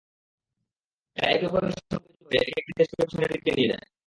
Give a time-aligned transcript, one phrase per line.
[1.17, 3.85] এরা একে অপরের সঙ্গে যুক্ত হয়ে একেকটি দেশকে পেছনের দিকে নিয়ে যায়।